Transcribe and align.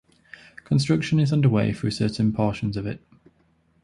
Construction 0.63 1.19
is 1.19 1.31
underway 1.31 1.71
through 1.73 1.91
certain 1.91 2.33
portions 2.33 2.75
of 2.75 2.87
it. 2.87 3.01